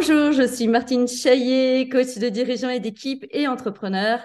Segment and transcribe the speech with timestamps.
[0.00, 4.20] Bonjour, je suis Martine Chaillet, coach de dirigeants et d'équipe et entrepreneur,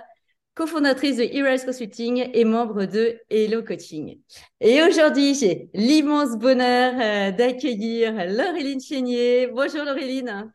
[0.54, 4.20] cofondatrice de Heroes Consulting et membre de Hello Coaching.
[4.62, 9.48] Et aujourd'hui, j'ai l'immense bonheur euh, d'accueillir Laureline Chénier.
[9.48, 10.54] Bonjour Laureline.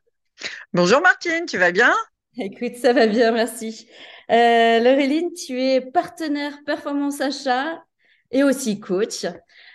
[0.73, 1.93] Bonjour Martine, tu vas bien?
[2.39, 3.89] Écoute, ça va bien, merci.
[4.31, 7.83] Euh, Laureline, tu es partenaire performance achat
[8.31, 9.27] et aussi coach.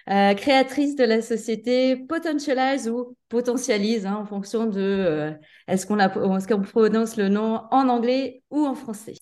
[0.09, 5.31] Euh, créatrice de la société Potentialize ou Potentialise, hein, en fonction de euh,
[5.69, 9.13] est-ce qu'on prononce le nom en anglais ou en français.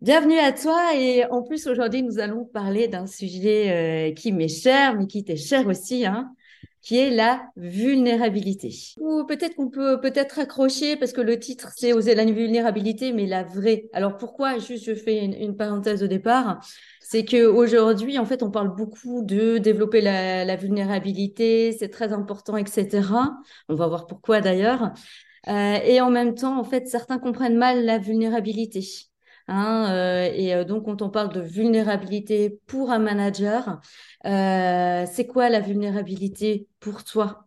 [0.00, 4.46] Bienvenue à toi et en plus aujourd'hui nous allons parler d'un sujet euh, qui m'est
[4.46, 6.32] cher mais qui t'est cher aussi, hein,
[6.82, 8.72] qui est la vulnérabilité.
[9.00, 13.26] Ou peut-être qu'on peut peut-être accrocher parce que le titre c'est oser la vulnérabilité mais
[13.26, 13.88] la vraie.
[13.92, 14.58] Alors pourquoi?
[14.58, 16.60] Juste je fais une parenthèse au départ
[17.12, 23.02] c'est qu'aujourd'hui, en fait, on parle beaucoup de développer la, vulnérabilité, c'est très important, etc.
[23.68, 24.94] On va voir pourquoi d'ailleurs.
[25.46, 28.82] Euh, et en même temps, en fait, certains comprennent mal la vulnérabilité.
[29.46, 33.82] Hein, euh, et euh, donc, quand on parle de vulnérabilité pour un manager,
[34.24, 37.46] c'est quoi la vulnérabilité pour toi?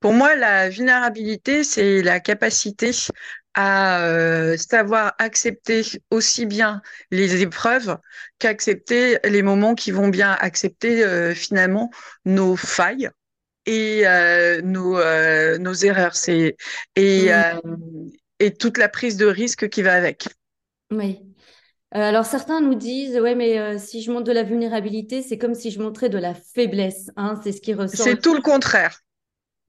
[0.00, 2.92] Pour moi, la vulnérabilité, c'est la capacité
[3.54, 7.98] à euh, savoir accepter aussi bien les épreuves
[8.38, 11.90] qu'accepter les moments qui vont bien, accepter euh, finalement
[12.24, 13.10] nos failles
[13.66, 14.98] et euh, nos,
[15.58, 16.56] nos erreurs c'est
[16.96, 18.10] et, mmh.
[18.40, 20.28] et toute la prise de risque qui va avec.
[20.90, 21.20] Oui.
[21.92, 25.70] alors certains nous disent ouais mais si je montre de la vulnérabilité c'est comme si
[25.70, 28.04] je montrais de la faiblesse hein, c'est ce qui ressort.
[28.04, 29.00] C'est tout le contraire.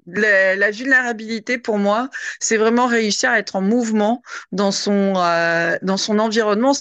[0.07, 2.09] La, vulnérabilité, pour moi,
[2.39, 6.73] c'est vraiment réussir à être en mouvement dans son, euh, dans son environnement,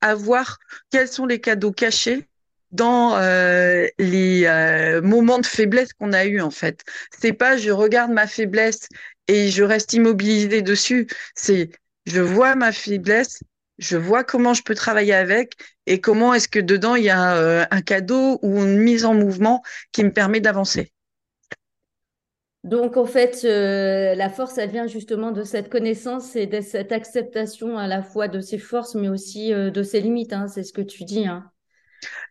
[0.00, 0.58] à voir
[0.90, 2.28] quels sont les cadeaux cachés
[2.70, 6.84] dans euh, les euh, moments de faiblesse qu'on a eu en fait.
[7.18, 8.88] C'est pas je regarde ma faiblesse
[9.26, 11.06] et je reste immobilisé dessus.
[11.34, 11.70] C'est
[12.04, 13.42] je vois ma faiblesse,
[13.78, 15.54] je vois comment je peux travailler avec
[15.86, 19.62] et comment est-ce que dedans il y a un cadeau ou une mise en mouvement
[19.92, 20.92] qui me permet d'avancer.
[22.64, 26.92] Donc, en fait, euh, la force, elle vient justement de cette connaissance et de cette
[26.92, 30.32] acceptation à la fois de ses forces, mais aussi euh, de ses limites.
[30.32, 31.26] Hein, c'est ce que tu dis.
[31.26, 31.50] Hein.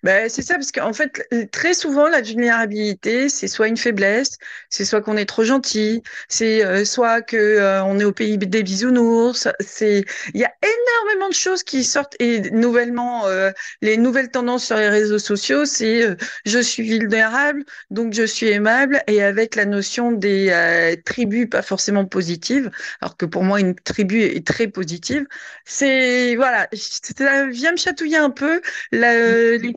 [0.03, 4.37] Ben, c'est ça, parce qu'en fait, très souvent, la vulnérabilité, c'est soit une faiblesse,
[4.69, 8.37] c'est soit qu'on est trop gentil, c'est euh, soit que euh, on est au pays
[8.37, 9.47] des bisounours.
[9.59, 14.65] C'est, il y a énormément de choses qui sortent et nouvellement, euh, les nouvelles tendances
[14.65, 16.15] sur les réseaux sociaux, c'est
[16.45, 22.05] je suis vulnérable, donc je suis aimable, et avec la notion des tribus pas forcément
[22.05, 22.69] positives,
[23.01, 25.25] alors que pour moi, une tribu est très positive.
[25.65, 29.73] C'est voilà, ça vient me chatouiller un peu la les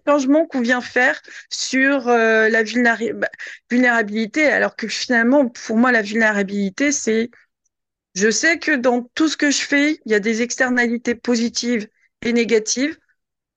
[0.48, 3.28] qu'on vient faire sur euh, la bah,
[3.70, 7.30] vulnérabilité, alors que finalement, pour moi, la vulnérabilité, c'est,
[8.14, 11.88] je sais que dans tout ce que je fais, il y a des externalités positives
[12.22, 12.98] et négatives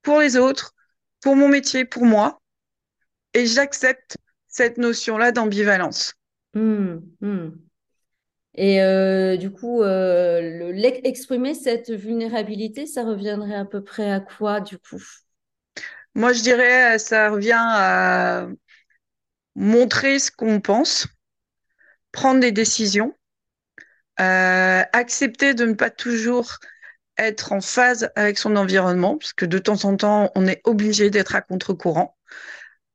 [0.02, 0.74] pour les autres,
[1.22, 2.42] pour mon métier, pour moi,
[3.34, 6.14] et j'accepte cette notion-là d'ambivalence.
[6.54, 7.50] Mmh, mmh.
[8.56, 10.72] Et euh, du coup, euh,
[11.04, 15.02] exprimer cette vulnérabilité, ça reviendrait à peu près à quoi du coup?
[16.16, 18.48] Moi, je dirais, ça revient à
[19.56, 21.08] montrer ce qu'on pense,
[22.12, 23.16] prendre des décisions,
[24.20, 26.58] euh, accepter de ne pas toujours
[27.18, 31.10] être en phase avec son environnement, parce que de temps en temps, on est obligé
[31.10, 32.18] d'être à contre-courant.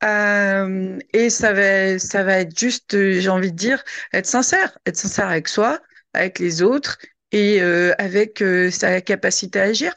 [0.05, 4.97] Euh, et ça va, ça va être juste, j'ai envie de dire, être sincère, être
[4.97, 5.81] sincère avec soi,
[6.13, 6.99] avec les autres
[7.33, 9.95] et euh, avec sa capacité à agir.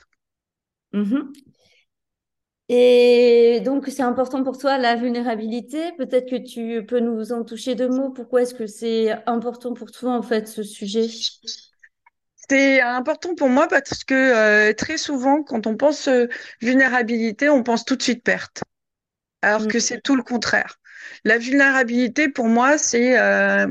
[0.93, 1.50] Mm-hmm.
[2.73, 5.91] Et donc, c'est important pour toi la vulnérabilité.
[5.97, 8.11] Peut-être que tu peux nous en toucher deux mots.
[8.11, 11.05] Pourquoi est-ce que c'est important pour toi, en fait, ce sujet?
[12.49, 16.27] C'est important pour moi parce que euh, très souvent, quand on pense euh,
[16.61, 18.63] vulnérabilité, on pense tout de suite perte.
[19.41, 19.81] Alors que mm.
[19.81, 20.79] c'est tout le contraire.
[21.25, 23.67] La vulnérabilité, pour moi, c'est euh,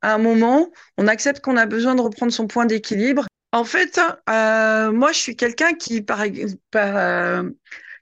[0.00, 3.26] à un moment, on accepte qu'on a besoin de reprendre son point d'équilibre.
[3.50, 6.22] En fait, moi, je suis quelqu'un qui, par,
[6.70, 7.44] par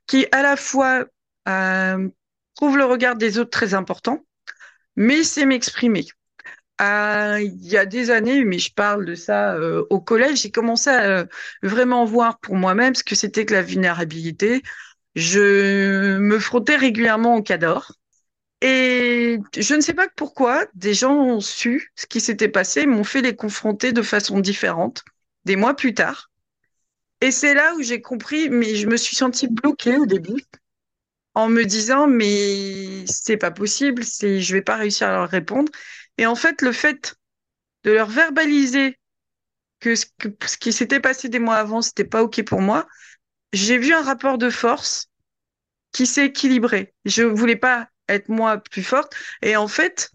[0.07, 1.07] qui à la fois
[1.49, 2.09] euh,
[2.55, 4.25] trouve le regard des autres très important,
[4.97, 6.07] mais c'est m'exprimer.
[6.81, 10.51] Euh, il y a des années, mais je parle de ça euh, au collège, j'ai
[10.51, 11.27] commencé à
[11.63, 14.63] vraiment voir pour moi-même ce que c'était que la vulnérabilité.
[15.15, 17.93] Je me frottais régulièrement au cador.
[18.63, 23.05] Et je ne sais pas pourquoi, des gens ont su ce qui s'était passé, m'ont
[23.05, 25.05] fait les confronter de façon différente
[25.45, 26.32] des mois plus tard.
[27.23, 30.43] Et c'est là où j'ai compris, mais je me suis sentie bloquée au début
[31.35, 35.71] en me disant mais c'est pas possible, c'est je vais pas réussir à leur répondre.
[36.19, 37.15] Et en fait, le fait
[37.85, 38.99] de leur verbaliser
[39.79, 40.07] que ce,
[40.59, 42.89] qui s'était passé des mois avant, c'était pas OK pour moi,
[43.53, 45.09] j'ai vu un rapport de force
[45.93, 46.93] qui s'est équilibré.
[47.05, 49.15] Je voulais pas être moi plus forte.
[49.43, 50.11] Et en fait,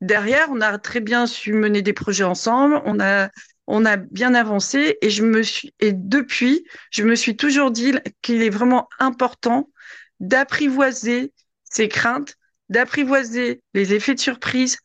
[0.00, 2.80] derrière, on a très bien su mener des projets ensemble.
[2.86, 3.28] On a,
[3.68, 4.98] on a bien avancé.
[5.02, 9.70] Et je me suis, et depuis, je me suis toujours dit qu'il est vraiment important
[10.18, 11.32] d'apprivoiser
[11.62, 12.36] ces craintes,
[12.70, 14.78] d'apprivoiser les effets de surprise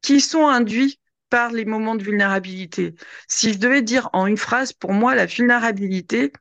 [0.00, 0.98] qui sont induits
[1.30, 2.94] par les moments de vulnérabilité.
[3.28, 6.32] Si je devais dire en une phrase, pour moi, la vulnérabilité,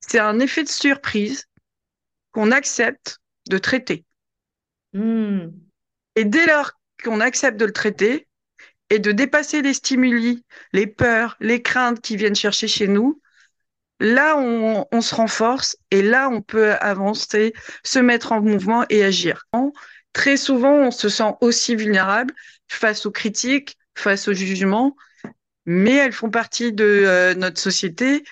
[0.00, 1.44] c'est un effet de surprise
[2.32, 3.18] qu'on accepte
[3.50, 4.04] de traiter.
[4.92, 5.48] Hmm.
[6.14, 6.72] Et dès lors
[7.02, 8.25] qu'on accepte de le traiter
[8.90, 13.20] et de dépasser les stimuli, les peurs, les craintes qui viennent chercher chez nous,
[14.00, 17.52] là, on, se renforce et là, on peut avancer,
[17.84, 19.46] se mettre en mouvement et agir.
[20.12, 22.34] Très souvent, on se sent aussi vulnérable
[22.68, 24.96] face aux critiques, face aux jugements,
[25.66, 28.24] mais elles font partie de euh, notre société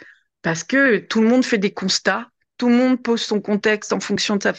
[0.43, 2.29] parce que tout le monde fait des constats,
[2.59, 4.53] tout le monde pose son contexte en fonction de sa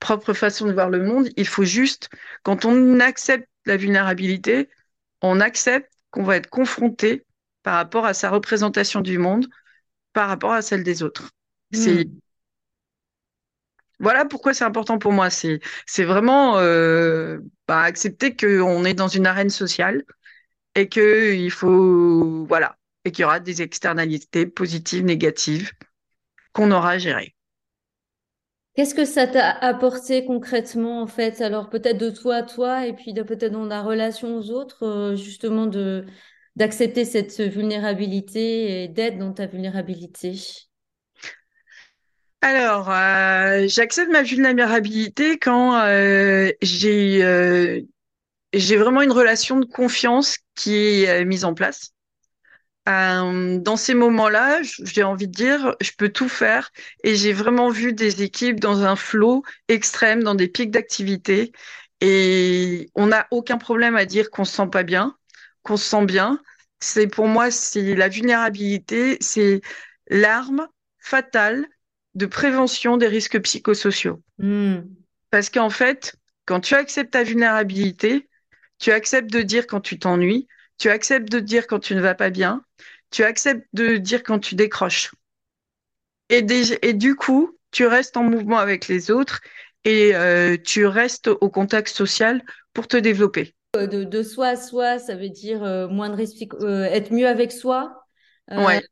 [0.00, 1.28] propre façon de voir le monde.
[1.36, 2.10] Il faut juste,
[2.42, 4.68] quand on accepte la vulnérabilité,
[5.22, 7.24] on accepte qu'on va être confronté
[7.62, 9.46] par rapport à sa représentation du monde,
[10.12, 11.30] par rapport à celle des autres.
[11.72, 12.04] Hmm.
[14.00, 15.28] voilà pourquoi c'est important pour moi.
[15.30, 15.60] C'est
[16.04, 20.04] vraiment euh, bah, accepter qu'on est dans une arène sociale
[20.74, 25.72] et que il faut voilà et qu'il y aura des externalités positives, négatives
[26.52, 27.34] qu'on aura à gérer.
[28.78, 31.40] Qu'est-ce que ça t'a apporté concrètement, en fait?
[31.40, 35.16] Alors, peut-être de toi à toi, et puis peut-être dans la relation aux autres, euh,
[35.16, 35.68] justement,
[36.54, 40.40] d'accepter cette vulnérabilité et d'être dans ta vulnérabilité?
[42.40, 47.82] Alors, euh, j'accepte ma vulnérabilité quand euh, j'ai
[48.52, 51.94] j'ai vraiment une relation de confiance qui est mise en place.
[52.88, 56.70] Euh, dans ces moments-là, j'ai envie de dire, je peux tout faire
[57.04, 61.52] et j'ai vraiment vu des équipes dans un flot extrême, dans des pics d'activité
[62.00, 65.16] et on n'a aucun problème à dire qu'on se sent pas bien,
[65.62, 66.40] qu'on se sent bien.
[66.80, 69.60] C'est pour moi, c'est la vulnérabilité, c'est
[70.08, 70.68] l'arme
[70.98, 71.66] fatale
[72.14, 74.22] de prévention des risques psychosociaux.
[74.38, 74.78] Hmm.
[75.30, 78.28] Parce qu'en fait, quand tu acceptes ta vulnérabilité,
[78.78, 80.46] tu acceptes de dire quand tu t'ennuies,
[80.78, 82.64] tu acceptes de dire quand tu ne vas pas bien,
[83.10, 85.10] tu acceptes de dire quand tu décroches.
[86.30, 89.40] Et, des- et du coup, tu restes en mouvement avec les autres
[89.84, 92.42] et euh, tu restes au contact social
[92.72, 93.54] pour te développer.
[93.76, 97.12] Euh, De, de soi à soi, ça veut dire euh, moins de respect, euh, être
[97.12, 98.04] mieux avec soi.
[98.56, 98.82] Ouais,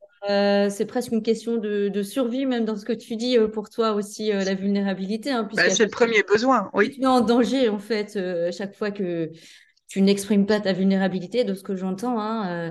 [0.70, 3.92] c'est presque une question de, de survie, même dans ce que tu dis pour toi
[3.92, 6.96] aussi, la vulnérabilité, hein, bah, puisqu'à c'est le premier besoin, tu oui.
[6.96, 8.18] te mets en danger, en fait,
[8.52, 9.30] chaque fois que
[9.88, 12.20] tu n'exprimes pas ta vulnérabilité, de ce que j'entends.
[12.20, 12.70] Hein, euh,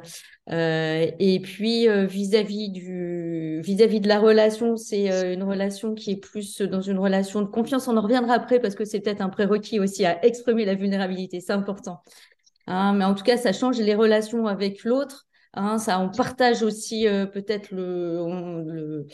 [0.51, 6.17] euh, et puis, euh, vis-à-vis du, vis-à-vis de la relation, c'est une relation qui est
[6.17, 7.87] plus dans une relation de confiance.
[7.87, 11.39] On en reviendra après parce que c'est peut-être un prérequis aussi à exprimer la vulnérabilité.
[11.39, 12.01] C'est important.
[12.67, 15.24] Hein, mais en tout cas, ça change les relations avec l'autre.
[15.55, 19.07] Hein, ça, on partage aussi euh, peut-être le, on, le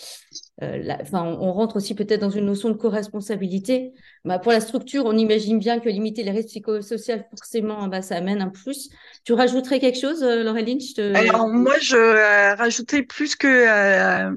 [0.63, 3.93] euh, la- enfin, on, rentre aussi peut-être dans une notion de co-responsabilité.
[4.25, 8.15] Bah, pour la structure, on imagine bien que limiter les risques psychosociaux, forcément, bah, ça
[8.17, 8.89] amène un plus.
[9.23, 10.79] Tu rajouterais quelque chose, euh, Laureline?
[10.79, 11.13] Te...
[11.13, 14.27] Alors moi, je euh, rajoutais plus que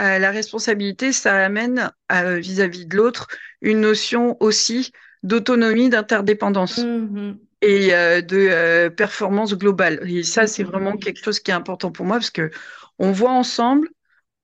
[0.00, 3.28] la responsabilité, ça amène vis-à-vis de l'autre
[3.60, 4.92] une notion aussi
[5.22, 6.78] d'autonomie, d'interdépendance.
[6.78, 7.47] Mhm.
[7.60, 10.00] Et euh, de euh, performance globale.
[10.08, 12.50] Et ça, c'est vraiment quelque chose qui est important pour moi parce que
[12.98, 13.88] on voit ensemble,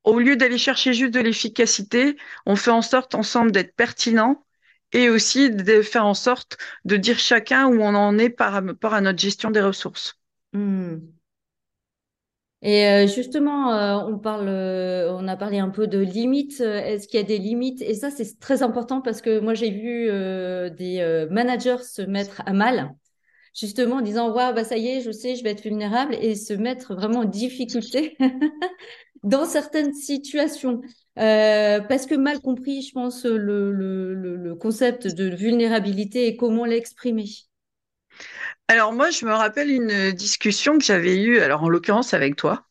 [0.04, 2.16] au lieu d'aller chercher juste de l'efficacité,
[2.46, 4.44] on fait en sorte ensemble d'être pertinent
[4.92, 8.94] et aussi de faire en sorte de dire chacun où on en est par rapport
[8.94, 10.18] à notre gestion des ressources.
[10.52, 11.14] Mhm.
[12.62, 13.68] Et euh, justement,
[14.06, 16.60] on parle, on a parlé un peu de limites.
[16.60, 17.82] Est-ce qu'il y a des limites?
[17.82, 20.06] Et ça, c'est très important parce que moi, j'ai vu
[20.74, 22.94] des managers se mettre à mal,
[23.54, 26.34] justement en disant, waouh, bah ça y est, je sais, je vais être vulnérable et
[26.34, 28.16] se mettre vraiment en difficulté
[29.22, 30.80] dans certaines situations.
[31.18, 36.36] Euh, parce que mal compris, je pense, le, le, le, le concept de vulnérabilité et
[36.36, 37.26] comment l'exprimer.
[38.68, 42.66] Alors moi, je me rappelle une discussion que j'avais eue, alors en l'occurrence avec toi,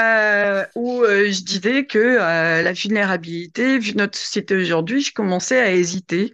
[0.00, 5.60] euh, où euh, je disais que euh, la vulnérabilité, vu notre société aujourd'hui, je commençais
[5.60, 6.32] à hésiter,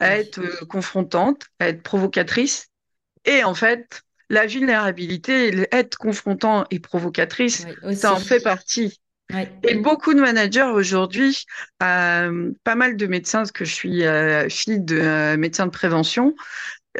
[0.00, 2.68] à être confrontante, à être provocatrice.
[3.24, 9.00] Et en fait, la vulnérabilité, être confrontant et provocatrice, oui, ça en fait partie.
[9.62, 11.44] Et beaucoup de managers aujourd'hui,
[11.82, 15.70] euh, pas mal de médecins, parce que je suis euh, fille de euh, médecin de
[15.70, 16.34] prévention,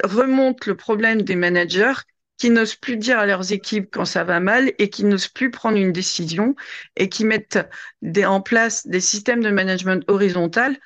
[0.03, 1.93] remontent le problème des managers
[2.37, 5.51] qui n'osent plus dire à leurs équipes quand ça va mal et qui n'osent plus
[5.51, 6.57] prendre une décision
[6.97, 7.61] et qui mettent
[8.03, 10.77] des, en place des systèmes de management horizontal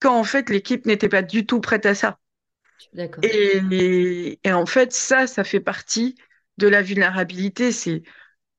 [0.00, 2.18] quand en fait l'équipe n'était pas du tout prête à ça.
[3.22, 6.16] Et, et, et, en fait, ça, ça fait partie
[6.58, 7.72] de la vulnérabilité.
[7.72, 8.02] C'est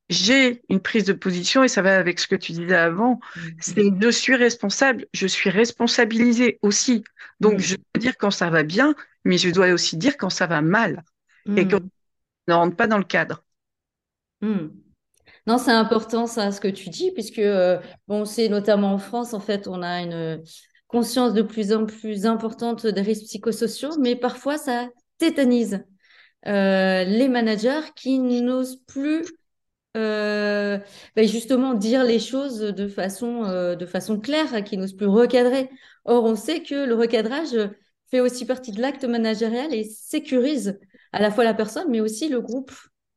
[0.10, 3.20] j'ai une prise de position et ça va avec ce que tu disais avant.
[3.36, 3.54] Mm-hmm.
[3.60, 7.04] C'est je suis responsable, je suis responsabilisée aussi.
[7.40, 7.60] Donc, mm.
[7.60, 8.96] je peux dire quand ça va bien,
[9.26, 11.04] mais je dois aussi dire quand ça va mal
[11.56, 11.68] et mm.
[11.70, 11.82] quand
[12.48, 13.44] ne rentre pas dans le cadre.
[14.42, 14.68] Mm.
[15.46, 19.34] Non, c'est important ça, ce que tu dis, puisque euh, bon, c'est notamment en France,
[19.34, 20.44] en fait, on a une
[20.88, 25.84] conscience de plus en plus importante des risques psychosociaux, mais parfois ça tétanise
[26.48, 29.25] euh, les managers qui n'osent plus
[29.98, 30.77] euh,
[31.15, 35.70] ben justement dire les choses de façon, euh, de façon claire, qui n'osent plus recadrer.
[36.06, 37.58] Or, on sait que le recadrage
[38.12, 40.79] fait aussi partie de l'acte managérial et sécurise
[41.13, 42.72] à la fois la personne, mais aussi le groupe.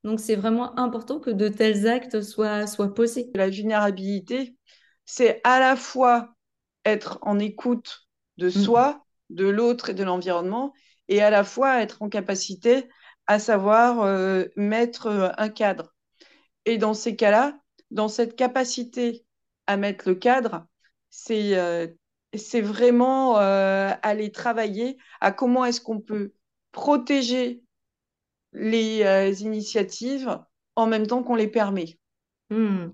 [0.05, 3.31] Donc, c'est vraiment important que de tels actes soient, soient posés.
[3.35, 4.57] La vulnérabilité,
[5.05, 6.35] c'est à la fois
[6.91, 8.51] être en écoute de mm.
[8.51, 10.73] soi, de l'autre et de l'environnement,
[11.09, 12.89] et à la fois être en capacité
[13.27, 15.95] à savoir euh, mettre un cadre.
[16.67, 17.59] Et dans ces cas-là,
[17.91, 19.25] dans cette capacité
[19.67, 20.67] à mettre le cadre,
[21.11, 21.87] c'est euh,
[22.35, 26.33] c'est vraiment euh, aller travailler à comment est-ce qu'on peut
[26.73, 27.63] protéger
[28.53, 30.39] les euh, initiatives
[30.77, 31.99] en même temps qu'on les permet.
[32.51, 32.89] Hmm.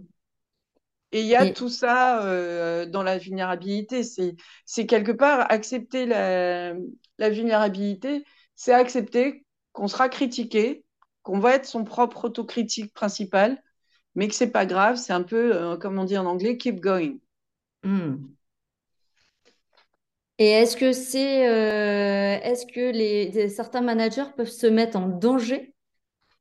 [1.17, 4.03] Et il y a tout ça dans la vulnérabilité.
[4.03, 6.75] C'est quelque part accepter la,
[7.19, 10.85] la vulnérabilité, c'est accepter qu'on sera critiqué,
[11.23, 13.63] qu'on va être son propre autocritique principal,
[14.15, 16.81] mais que c'est pas grave, c'est un peu, euh, comme on dit en anglais, keep
[16.81, 17.19] going.
[17.83, 18.17] Hmm.
[20.39, 25.75] Et est-ce que c'est, euh, est-ce que les, certains managers peuvent se mettre en danger,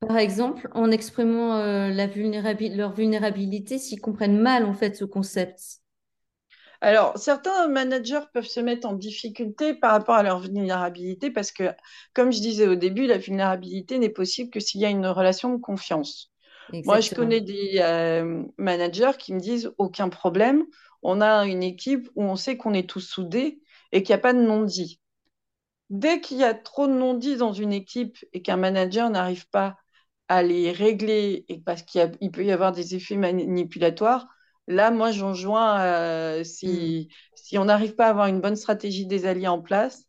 [0.08, 5.82] par exemple, en exprimant euh, la leur vulnérabilité s'ils comprennent mal en fait ce concept
[6.82, 11.72] alors, certains managers peuvent se mettre en difficulté par rapport à leur vulnérabilité parce que,
[12.14, 15.52] comme je disais au début, la vulnérabilité n'est possible que s'il y a une relation
[15.54, 16.32] de confiance.
[16.72, 20.66] Moi, je connais des euh, managers qui me disent aucun problème,
[21.02, 24.22] on a une équipe où on sait qu'on est tous soudés et qu'il n'y a
[24.22, 25.00] pas de non-dit.
[25.90, 29.78] Dès qu'il y a trop de non-dit dans une équipe et qu'un manager n'arrive pas
[30.28, 34.28] à les régler et parce qu'il peut y avoir des effets manipulatoires,
[34.68, 37.16] Là, moi, j'en joins, euh, si, mm.
[37.36, 40.06] si on n'arrive pas à avoir une bonne stratégie des alliés en place,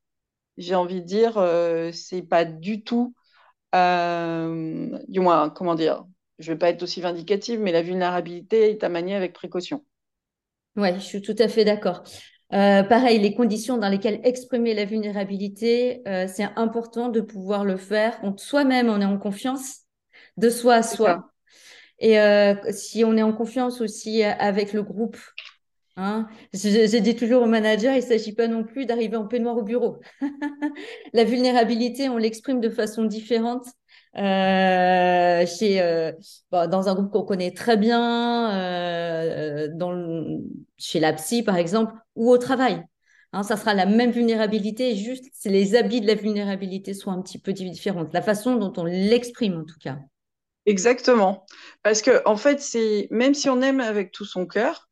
[0.56, 3.14] j'ai envie de dire, euh, c'est pas du tout,
[3.74, 6.04] euh, du moins, comment dire,
[6.38, 9.84] je vais pas être aussi vindicative, mais la vulnérabilité est à manier avec précaution.
[10.76, 12.02] Oui, je suis tout à fait d'accord.
[12.50, 18.90] pareil, les conditions dans lesquelles exprimer la vulnérabilité, c'est important de pouvoir le faire soi-même
[18.90, 19.85] on est en confiance,
[20.36, 21.30] de soi à soi.
[21.98, 25.16] Et euh, si on est en confiance aussi avec le groupe,
[25.96, 29.56] hein, j'ai dit toujours au manager, il ne s'agit pas non plus d'arriver en peignoir
[29.56, 30.00] au bureau.
[31.14, 33.66] la vulnérabilité, on l'exprime de façon différente.
[34.16, 36.12] Euh, chez, euh,
[36.50, 40.40] dans un groupe qu'on connaît très bien, euh, dans
[40.78, 42.82] chez la psy par exemple, ou au travail.
[43.32, 47.38] Hein, ça sera la même vulnérabilité, juste les habits de la vulnérabilité sont un petit
[47.38, 49.98] peu différents, la façon dont on l'exprime en tout cas.
[50.66, 51.46] Exactement.
[51.82, 54.88] Parce que, en fait, c'est même si on aime avec tout son cœur,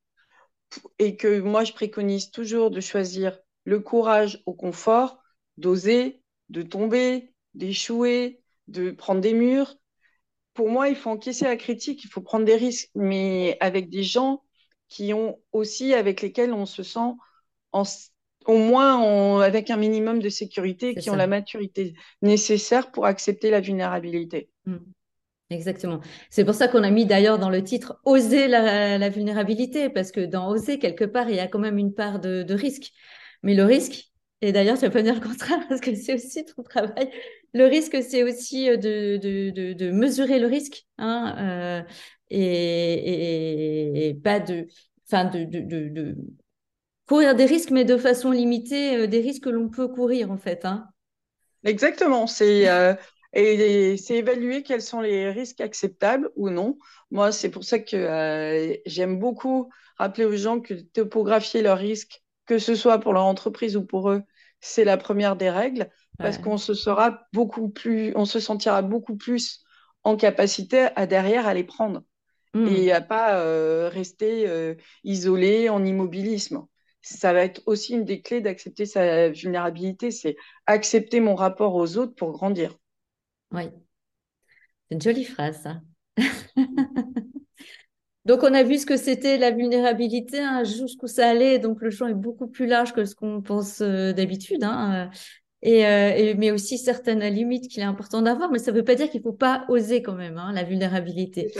[0.98, 5.22] et que moi, je préconise toujours de choisir le courage au confort,
[5.56, 9.76] d'oser, de tomber, d'échouer, de prendre des murs.
[10.54, 14.02] Pour moi, il faut encaisser la critique, il faut prendre des risques, mais avec des
[14.02, 14.42] gens
[14.88, 17.10] qui ont aussi, avec lesquels on se sent
[18.46, 23.60] au moins avec un minimum de sécurité, qui ont la maturité nécessaire pour accepter la
[23.60, 24.50] vulnérabilité.
[24.66, 24.76] Mm.
[25.50, 26.00] Exactement.
[26.30, 30.20] C'est pour ça qu'on a mis d'ailleurs dans le titre Oser la, vulnérabilité, parce que
[30.20, 32.92] dans Oser, quelque part, il y a quand même une part de, risque.
[33.42, 34.10] Mais le risque,
[34.40, 37.10] et d'ailleurs, tu vas pas dire le contraire, parce que c'est aussi ton travail,
[37.52, 41.82] le risque, c'est aussi euh, de, mesurer le risque, hein, euh,
[42.30, 44.66] et, pas de,
[45.06, 46.16] enfin, de,
[47.06, 50.38] courir des risques, mais de façon limitée, euh, des risques que l'on peut courir, en
[50.38, 50.64] fait.
[50.64, 50.86] Hein.
[51.64, 52.26] Exactement.
[52.26, 52.66] C'est
[53.34, 56.78] et c'est évaluer quels sont les risques acceptables ou non.
[57.10, 62.22] Moi, c'est pour ça que euh, j'aime beaucoup rappeler aux gens que topographier leurs risques,
[62.46, 64.22] que ce soit pour leur entreprise ou pour eux,
[64.60, 69.16] c'est la première des règles, parce qu'on se sera beaucoup plus, on se sentira beaucoup
[69.16, 69.64] plus
[70.04, 72.02] en capacité à derrière à les prendre
[72.54, 72.68] hmm.
[72.68, 76.66] et à pas euh, rester euh, isolé en immobilisme.
[77.02, 80.36] Ça va être aussi une des clés d'accepter sa vulnérabilité, c'est
[80.66, 82.74] accepter mon rapport aux autres pour grandir.
[83.54, 83.70] Oui.
[84.88, 85.80] C'est une jolie phrase, ça.
[88.24, 91.58] donc, on a vu ce que c'était la vulnérabilité, hein, jusqu'où ça allait.
[91.58, 94.64] Donc, le champ est beaucoup plus large que ce qu'on pense euh, d'habitude.
[94.64, 95.10] Hein,
[95.62, 98.50] et, et, mais aussi certaines limites qu'il est important d'avoir.
[98.50, 100.64] Mais ça ne veut pas dire qu'il ne faut pas oser quand même hein, la
[100.64, 101.52] vulnérabilité.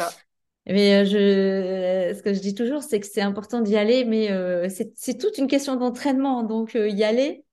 [0.67, 4.29] Mais je, ce que je dis toujours, c'est que c'est important d'y aller, mais
[4.69, 6.43] c'est toute une question d'entraînement.
[6.43, 7.45] Donc, y aller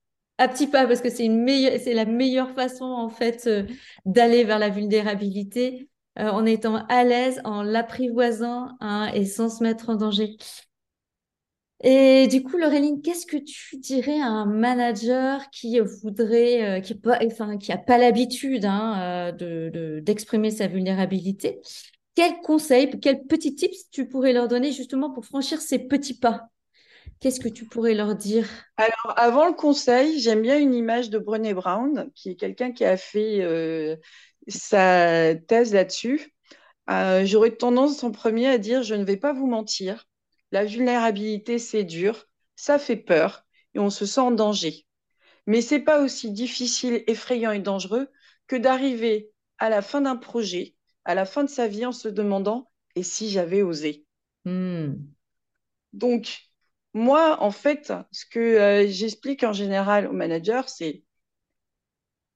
[0.42, 3.50] à petits pas, parce que c'est la meilleure façon en fait
[4.06, 9.90] d'aller vers la vulnérabilité en étant à l'aise, en l'apprivoisant hein, et sans se mettre
[9.90, 10.38] en danger.
[11.84, 16.82] Et du coup, Laureline, qu'est-ce que tu dirais à un manager qui voudrait,
[17.26, 21.60] enfin, qui a pas l'habitude hein, de d'exprimer sa vulnérabilité?
[22.14, 26.50] Quels conseils, quels petits tips tu pourrais leur donner justement pour franchir ces petits pas?
[27.22, 28.50] Qu'est-ce que tu pourrais leur dire?
[28.78, 32.84] Alors, avant le conseil, j'aime bien une image de Brené Brown, qui est quelqu'un qui
[32.84, 33.96] a fait euh,
[34.48, 36.34] sa thèse là-dessus.
[36.90, 40.08] Euh, j'aurais tendance en premier à dire, je ne vais pas vous mentir,
[40.52, 42.26] la vulnérabilité, c'est dur,
[42.56, 44.86] ça fait peur et on se sent en danger.
[45.48, 48.10] Mais c'est pas aussi difficile, effrayant et dangereux
[48.48, 50.76] que d'arriver à la fin d'un projet
[51.06, 54.06] à la fin de sa vie en se demandant et si j'avais osé?
[54.46, 54.94] Hmm.
[55.94, 56.51] Donc,
[56.94, 61.04] moi, en fait, ce que euh, j'explique en général aux managers, c'est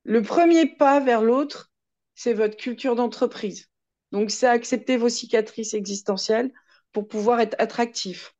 [0.03, 1.71] le premier pas vers l'autre,
[2.13, 3.69] c'est votre culture d'entreprise.
[4.11, 6.51] Donc, c'est accepter vos cicatrices existentielles
[6.93, 8.33] pour pouvoir être attractif.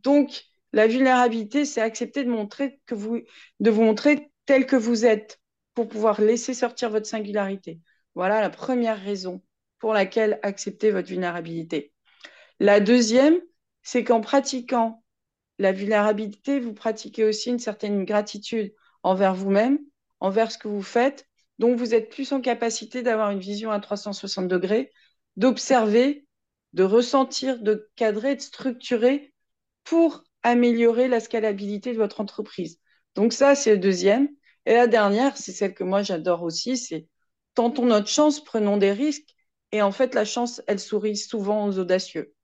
[0.00, 3.20] Donc, la vulnérabilité, c'est accepter de, montrer que vous,
[3.60, 5.40] de vous montrer tel que vous êtes
[5.74, 7.80] pour pouvoir laisser sortir votre singularité.
[8.14, 9.42] Voilà la première raison
[9.78, 11.92] pour laquelle accepter votre vulnérabilité.
[12.60, 13.40] La deuxième,
[13.82, 15.02] c'est qu'en pratiquant
[15.58, 19.78] la vulnérabilité, vous pratiquez aussi une certaine gratitude envers vous-même,
[20.20, 21.26] envers ce que vous faites,
[21.58, 24.92] donc vous êtes plus en capacité d'avoir une vision à 360 degrés,
[25.36, 26.26] d'observer,
[26.74, 29.32] de ressentir, de cadrer, de structurer
[29.84, 32.80] pour améliorer la scalabilité de votre entreprise.
[33.14, 34.28] Donc ça, c'est le deuxième.
[34.66, 37.08] Et la dernière, c'est celle que moi j'adore aussi, c'est
[37.54, 39.34] tentons notre chance, prenons des risques
[39.72, 42.35] et en fait, la chance, elle sourit souvent aux audacieux.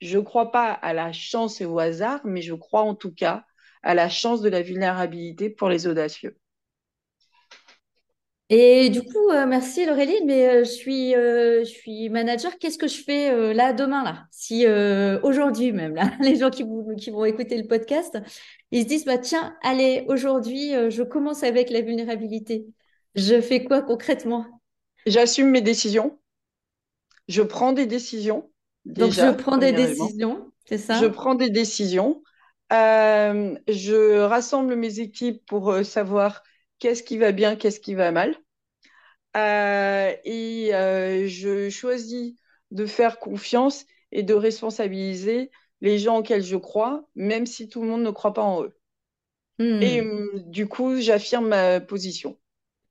[0.00, 3.12] Je ne crois pas à la chance et au hasard, mais je crois en tout
[3.12, 3.44] cas
[3.82, 6.38] à la chance de la vulnérabilité pour les audacieux.
[8.50, 12.58] Et du coup, euh, merci Laureline, mais euh, je, suis, euh, je suis manager.
[12.58, 14.26] Qu'est-ce que je fais là demain là?
[14.30, 14.66] Si
[15.22, 18.18] aujourd'hui même là, les gens qui, vont, qui vont écouter le podcast,
[18.70, 22.66] ils se disent bah tiens, allez aujourd'hui, je commence avec la vulnérabilité.
[23.14, 24.46] Je fais quoi concrètement?
[25.06, 26.18] J'assume mes décisions
[27.28, 28.50] je prends des décisions.
[28.84, 31.00] Donc, je prends des décisions, c'est ça?
[31.00, 32.22] Je prends des décisions.
[32.72, 36.42] Euh, je rassemble mes équipes pour euh, savoir
[36.78, 38.36] qu'est-ce qui va bien, qu'est-ce qui va mal.
[39.36, 40.70] Euh, et
[41.28, 42.34] je choisis
[42.70, 47.88] de faire confiance et de responsabiliser les gens auxquels je crois, même si tout le
[47.88, 48.76] monde ne croit pas en eux.
[49.58, 49.82] Hmm.
[49.82, 50.02] Et
[50.46, 52.38] du coup, j'affirme ma position.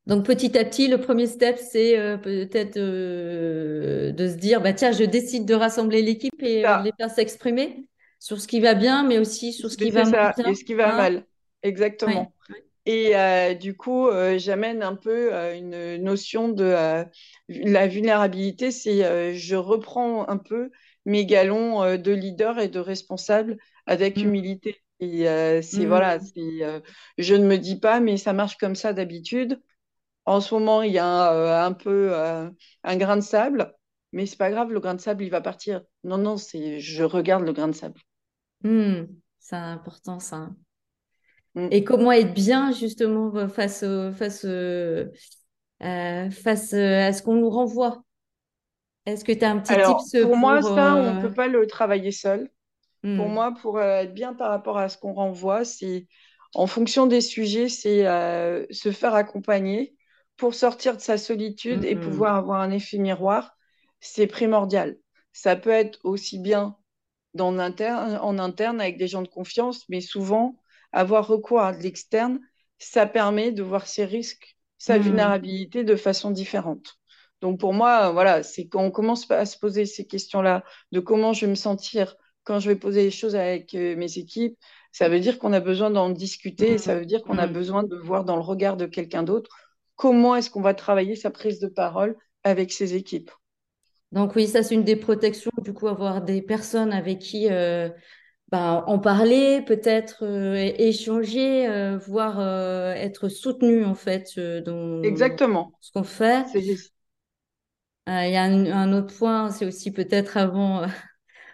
[0.05, 4.73] Donc petit à petit, le premier step, c'est euh, peut-être euh, de se dire, bah
[4.73, 7.85] tiens, je décide de rassembler l'équipe et euh, les faire s'exprimer
[8.19, 10.51] sur ce qui va bien, mais aussi sur ce qui va ça, bien.
[10.51, 11.25] Et ce qui va mal,
[11.61, 12.33] exactement.
[12.85, 13.15] Et
[13.55, 17.05] du coup, j'amène un peu une notion de
[17.47, 20.69] la vulnérabilité, c'est je reprends un peu
[21.05, 24.21] mes galons de leader et de responsable avec mmh.
[24.21, 24.81] humilité.
[24.99, 25.25] Et
[25.61, 26.81] c'est voilà, mmh.
[27.17, 29.61] je ne me dis pas, mais ça marche comme ça d'habitude.
[30.25, 32.49] En ce moment, il y a euh, un, peu euh,
[32.83, 33.73] un grain de sable,
[34.13, 35.81] mais c'est pas grave, le grain de sable, il va partir.
[36.03, 37.99] Non, non, c'est je regarde le grain de sable.
[38.63, 39.03] Hmm,
[39.39, 40.49] c'est important ça.
[41.55, 41.67] Hmm.
[41.71, 43.83] Et comment être bien justement face,
[44.15, 45.09] face, euh,
[45.79, 48.03] face à ce qu'on nous renvoie?
[49.05, 51.47] Est-ce que tu as un petit Alors, tips pour, moi, ça, on ne peut pas
[51.47, 52.49] le travailler seul.
[53.01, 53.33] Pour hmm.
[53.33, 56.07] moi, pour être bien par rapport à ce qu'on renvoie, c'est
[56.53, 58.05] en fonction des sujets, c'est
[58.71, 59.93] se faire accompagner
[60.37, 61.99] pour sortir de sa solitude et mm-hmm.
[61.99, 63.55] pouvoir avoir un effet miroir,
[63.99, 64.97] c'est primordial.
[65.31, 66.75] Ça peut être aussi bien
[67.33, 70.55] dans interne, en interne avec des gens de confiance, mais souvent,
[70.91, 72.39] avoir recours à de l'externe,
[72.77, 75.01] ça permet de voir ses risques, sa mm-hmm.
[75.01, 76.95] vulnérabilité de façon différente.
[77.41, 81.33] Donc pour moi, voilà, c'est quand on commence à se poser ces questions-là, de comment
[81.33, 84.57] je vais me sentir quand je vais poser les choses avec euh, mes équipes,
[84.91, 87.95] ça veut dire qu'on a besoin d'en discuter, ça veut dire qu'on a besoin de
[87.95, 89.49] voir dans le regard de quelqu'un d'autre
[89.95, 93.31] comment est-ce qu'on va travailler sa prise de parole avec ses équipes.
[94.11, 97.89] Donc oui, ça c'est une des protections, du coup, avoir des personnes avec qui euh,
[98.49, 102.39] ben, en parler, peut-être euh, échanger, euh, voire
[102.95, 105.71] être soutenu en fait dans Exactement.
[105.79, 106.45] ce qu'on fait.
[108.05, 110.85] Il y a un, autre point, c'est aussi peut-être avant,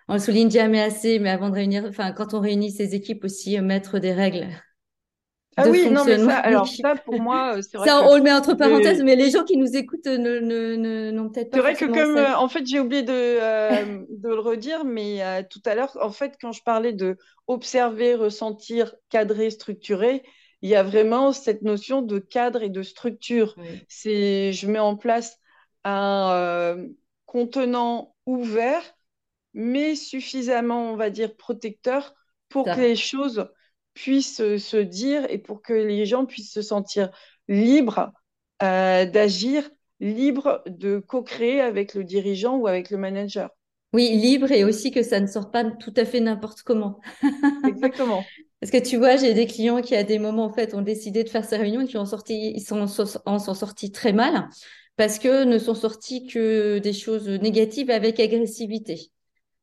[0.07, 3.23] on le souligne jamais assez, mais avant de réunir, enfin, quand on réunit ces équipes
[3.23, 4.47] aussi, mettre des règles
[5.65, 7.87] ah oui, non, mais ça, alors ça, pour moi, euh, c'est vrai.
[7.87, 11.27] Ça, on le met entre parenthèses, mais les gens qui nous écoutent n'ont ne, ne,
[11.29, 11.57] peut-être pas.
[11.57, 15.21] C'est vrai que, comme, euh, en fait, j'ai oublié de, euh, de le redire, mais
[15.49, 17.17] tout à l'heure, en fait, quand je parlais de
[17.47, 20.23] observer, ressentir, cadrer, structurer,
[20.61, 23.55] il y a vraiment cette notion de cadre et de structure.
[23.87, 25.39] C'est, je mets en place
[25.83, 26.77] un
[27.25, 28.83] contenant ouvert,
[29.53, 32.13] mais suffisamment, on va dire, protecteur
[32.49, 33.47] pour que les choses
[34.01, 37.09] puissent se dire et pour que les gens puissent se sentir
[37.49, 38.13] libres
[38.63, 43.49] euh, d'agir, libres de co-créer avec le dirigeant ou avec le manager.
[43.91, 47.01] Oui, libre et aussi que ça ne sort pas tout à fait n'importe comment.
[47.67, 48.23] Exactement.
[48.61, 51.25] Parce que tu vois, j'ai des clients qui à des moments en fait ont décidé
[51.25, 52.85] de faire ces réunions et qui ont sorti, ils sont,
[53.25, 54.47] en sont sortis très mal
[54.95, 59.11] parce que ne sont sortis que des choses négatives avec agressivité.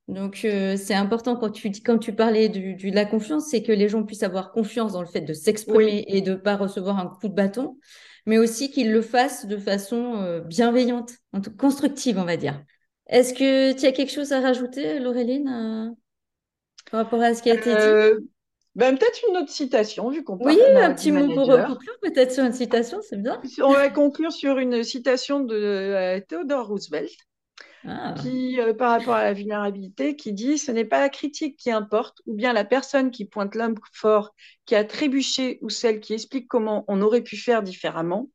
[0.09, 3.73] Donc, euh, c'est important quand tu, quand tu parlais du, de la confiance, c'est que
[3.73, 6.99] les gens puissent avoir confiance dans le fait de s'exprimer et de ne pas recevoir
[6.99, 7.77] un coup de bâton,
[8.25, 12.63] mais aussi qu'ils le fassent de façon euh, bienveillante, en tout, constructive, on va dire.
[13.09, 15.91] Est-ce que tu as quelque chose à rajouter, Laureline, euh,
[16.93, 18.27] par rapport à ce qui a été dit?
[18.77, 22.31] Ben, Peut-être une autre citation, vu qu'on parle Oui, un petit mot pour conclure, peut-être
[22.31, 23.41] sur une citation, c'est bien.
[23.61, 27.17] On va conclure sur une citation de Theodore Roosevelt.
[27.85, 28.15] Ah.
[28.21, 31.71] qui, euh, par rapport à la vulnérabilité, qui dit ce n'est pas la critique qui
[31.71, 34.35] importe, ou bien la personne qui pointe l'homme fort,
[34.65, 38.31] qui a trébuché, ou celle qui explique comment on aurait pu faire différemment.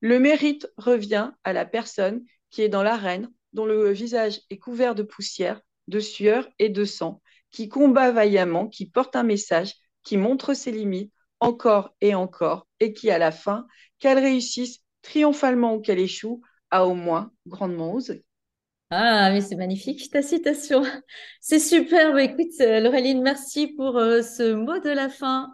[0.00, 4.94] Le mérite revient à la personne qui est dans l'arène, dont le visage est couvert
[4.94, 10.16] de poussière, de sueur et de sang, qui combat vaillamment, qui porte un message, qui
[10.16, 13.66] montre ses limites encore et encore, et qui, à la fin,
[13.98, 18.25] qu'elle réussisse triomphalement ou qu'elle échoue, a au moins grandement osé.
[18.90, 20.82] Ah, mais c'est magnifique ta citation.
[21.40, 22.18] C'est superbe.
[22.18, 25.52] Écoute, euh, Laureline, merci pour euh, ce mot de la fin.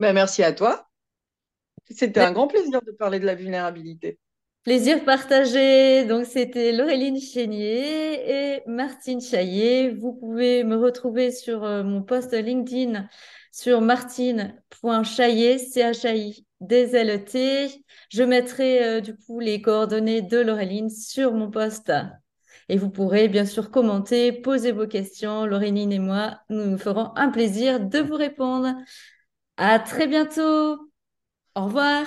[0.00, 0.88] Ben, merci à toi.
[1.90, 4.18] C'était un grand plaisir de parler de la vulnérabilité.
[4.62, 6.06] Plaisir partagé.
[6.06, 9.90] Donc, c'était Laureline Chénier et Martine Chaillet.
[9.90, 13.06] Vous pouvez me retrouver sur euh, mon post LinkedIn
[13.50, 17.84] sur martine.chaillet, C-H-A-I, D-L-E-T.
[18.08, 21.92] Je mettrai du coup les coordonnées de Laureline sur mon post.
[22.68, 25.46] Et vous pourrez bien sûr commenter, poser vos questions.
[25.46, 28.74] Laureline et moi, nous nous ferons un plaisir de vous répondre.
[29.56, 30.78] À très bientôt.
[31.54, 32.06] Au revoir.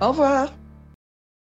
[0.00, 0.57] Au revoir.